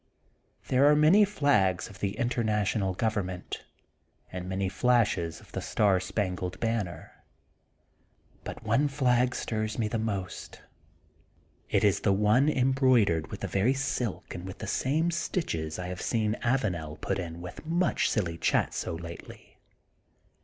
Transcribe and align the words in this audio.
There 0.69 0.87
are 0.89 0.95
many 0.95 1.23
flags 1.25 1.87
of 1.87 1.99
the 1.99 2.17
International 2.17 2.95
Government 2.95 3.63
and 4.31 4.49
many 4.49 4.67
flashes 4.67 5.39
of 5.39 5.51
the 5.51 5.61
Star 5.61 5.99
Spangled 5.99 6.59
Banner. 6.59 7.23
But 8.43 8.63
one 8.63 8.87
flag 8.87 9.35
stirs 9.35 9.77
me 9.77 9.87
the 9.87 9.99
most. 9.99 10.59
It 11.69 11.83
is 11.83 11.99
the 11.99 12.11
one 12.13 12.47
THE 12.47 12.53
GOLDEN 12.53 12.71
BOOK 12.71 12.71
OF 12.71 12.77
SPRINGFIELD 12.77 12.91
lid 12.93 13.07
embroidered 13.11 13.29
witlv 13.29 13.39
the 13.41 13.47
very 13.59 13.73
silk 13.75 14.33
and 14.33 14.47
with 14.47 14.57
the 14.57 14.65
very 14.65 14.69
same 14.73 15.11
stitches 15.11 15.77
I 15.77 15.87
have 15.89 16.01
seen 16.01 16.35
Avanel 16.41 16.99
put 16.99 17.19
in 17.19 17.39
with 17.39 17.63
mnch 17.63 18.07
silly 18.07 18.39
chat 18.39 18.73
so 18.73 18.95
lately. 18.95 19.59